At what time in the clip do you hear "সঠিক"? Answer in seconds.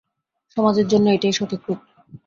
1.33-1.61